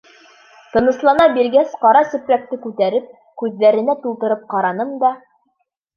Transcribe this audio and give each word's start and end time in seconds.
Тыныслана 0.75 1.27
биргәс, 1.35 1.75
ҡара 1.83 2.01
сепрәкте 2.13 2.59
күтәреп, 2.65 3.11
күҙҙәренә 3.43 3.99
тултырып 4.07 4.45
ҡараным 4.55 4.99
да: 5.05 5.13